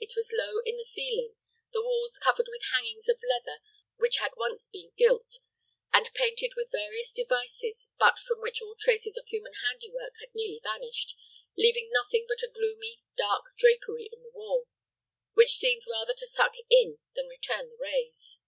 It 0.00 0.16
was 0.16 0.32
low 0.32 0.60
in 0.64 0.78
the 0.78 0.82
ceiling, 0.82 1.36
the 1.74 1.82
walls 1.82 2.18
covered 2.18 2.46
with 2.48 2.62
hangings 2.72 3.06
of 3.06 3.20
leather 3.22 3.58
which 3.98 4.16
had 4.16 4.32
once 4.34 4.66
been 4.66 4.92
gilt, 4.96 5.40
and 5.92 6.10
painted 6.14 6.52
with 6.56 6.72
various 6.72 7.12
devices 7.12 7.90
but 7.98 8.18
from 8.18 8.40
which 8.40 8.62
all 8.62 8.76
traces 8.80 9.18
of 9.18 9.26
human 9.26 9.52
handiwork 9.70 10.14
had 10.20 10.30
nearly 10.34 10.62
vanished, 10.64 11.14
leaving 11.54 11.90
nothing 11.92 12.24
but 12.26 12.42
a 12.42 12.48
gloomy, 12.50 13.02
dark 13.18 13.54
drapery 13.58 14.08
on 14.16 14.22
the 14.22 14.30
wall, 14.30 14.68
which 15.34 15.52
seemed 15.58 15.82
rather 15.86 16.14
to 16.14 16.26
suck 16.26 16.54
in 16.70 16.96
than 17.14 17.26
return 17.26 17.68
the 17.68 17.76
rays. 17.78 18.40